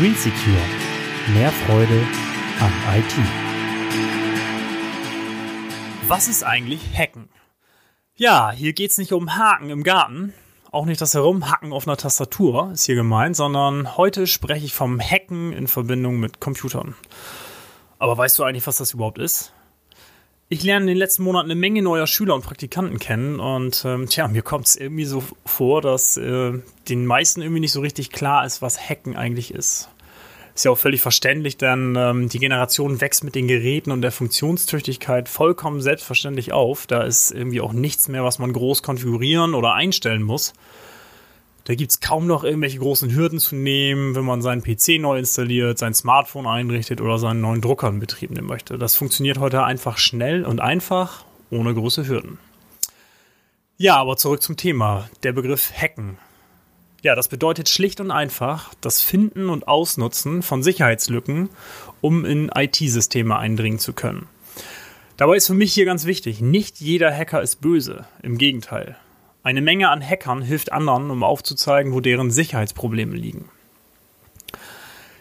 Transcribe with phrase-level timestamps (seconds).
[0.00, 0.56] Green Secure.
[1.34, 2.06] Mehr Freude
[2.58, 3.14] an IT.
[6.08, 7.28] Was ist eigentlich Hacken?
[8.16, 10.32] Ja, hier geht es nicht um Haken im Garten,
[10.72, 15.02] auch nicht das Herumhacken auf einer Tastatur ist hier gemeint, sondern heute spreche ich vom
[15.02, 16.94] Hacken in Verbindung mit Computern.
[17.98, 19.52] Aber weißt du eigentlich, was das überhaupt ist?
[20.52, 24.08] Ich lerne in den letzten Monaten eine Menge neuer Schüler und Praktikanten kennen und ähm,
[24.08, 26.58] tja, mir kommt es irgendwie so vor, dass äh,
[26.88, 29.88] den meisten irgendwie nicht so richtig klar ist, was Hacken eigentlich ist.
[30.60, 34.12] Ist ja auch völlig verständlich, denn ähm, die Generation wächst mit den Geräten und der
[34.12, 36.86] Funktionstüchtigkeit vollkommen selbstverständlich auf.
[36.86, 40.52] Da ist irgendwie auch nichts mehr, was man groß konfigurieren oder einstellen muss.
[41.64, 45.18] Da gibt es kaum noch irgendwelche großen Hürden zu nehmen, wenn man seinen PC neu
[45.20, 48.76] installiert, sein Smartphone einrichtet oder seinen neuen Drucker in Betrieb nehmen möchte.
[48.76, 52.36] Das funktioniert heute einfach schnell und einfach, ohne große Hürden.
[53.78, 55.08] Ja, aber zurück zum Thema.
[55.22, 56.18] Der Begriff Hacken.
[57.02, 61.48] Ja, das bedeutet schlicht und einfach das Finden und Ausnutzen von Sicherheitslücken,
[62.02, 64.28] um in IT-Systeme eindringen zu können.
[65.16, 68.04] Dabei ist für mich hier ganz wichtig, nicht jeder Hacker ist böse.
[68.22, 68.96] Im Gegenteil.
[69.42, 73.48] Eine Menge an Hackern hilft anderen, um aufzuzeigen, wo deren Sicherheitsprobleme liegen.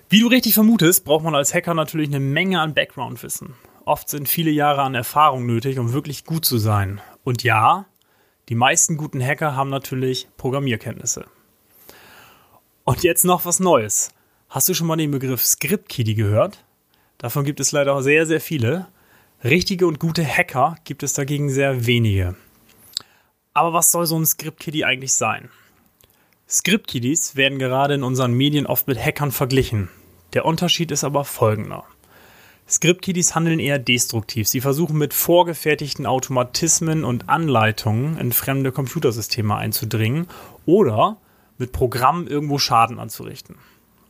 [0.09, 3.53] Wie du richtig vermutest, braucht man als Hacker natürlich eine Menge an Background-Wissen.
[3.85, 6.99] Oft sind viele Jahre an Erfahrung nötig, um wirklich gut zu sein.
[7.23, 7.85] Und ja,
[8.49, 11.25] die meisten guten Hacker haben natürlich Programmierkenntnisse.
[12.89, 14.09] Und jetzt noch was Neues.
[14.49, 16.65] Hast du schon mal den Begriff Script-Kiddie gehört?
[17.19, 18.87] Davon gibt es leider sehr, sehr viele.
[19.43, 22.35] Richtige und gute Hacker gibt es dagegen sehr wenige.
[23.53, 25.49] Aber was soll so ein Script-Kiddie eigentlich sein?
[26.49, 29.89] Script-Kiddies werden gerade in unseren Medien oft mit Hackern verglichen.
[30.33, 31.83] Der Unterschied ist aber folgender.
[32.67, 34.47] Script-Kiddies handeln eher destruktiv.
[34.47, 40.25] Sie versuchen mit vorgefertigten Automatismen und Anleitungen in fremde Computersysteme einzudringen
[40.65, 41.17] oder
[41.59, 43.57] mit Programmen irgendwo Schaden anzurichten.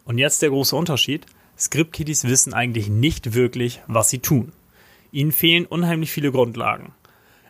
[0.06, 1.26] Und jetzt der große Unterschied.
[1.58, 4.54] Script-Kiddies wissen eigentlich nicht wirklich, was sie tun.
[5.12, 6.94] Ihnen fehlen unheimlich viele Grundlagen.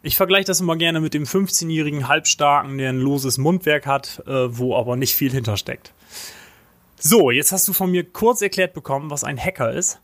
[0.01, 4.57] Ich vergleiche das immer gerne mit dem 15-jährigen Halbstarken, der ein loses Mundwerk hat, äh,
[4.57, 5.93] wo aber nicht viel hintersteckt.
[6.97, 9.99] So, jetzt hast du von mir kurz erklärt bekommen, was ein Hacker ist.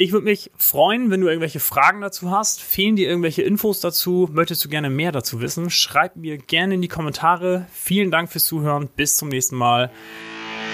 [0.00, 2.62] Ich würde mich freuen, wenn du irgendwelche Fragen dazu hast.
[2.62, 4.28] Fehlen dir irgendwelche Infos dazu?
[4.32, 5.70] Möchtest du gerne mehr dazu wissen?
[5.70, 7.66] Schreib mir gerne in die Kommentare.
[7.72, 8.88] Vielen Dank fürs Zuhören.
[8.94, 9.90] Bis zum nächsten Mal.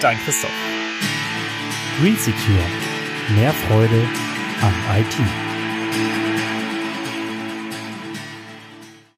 [0.02, 0.52] Dein Christoph.
[1.98, 2.66] Green Secure.
[3.34, 4.06] Mehr Freude
[4.60, 5.16] an IT.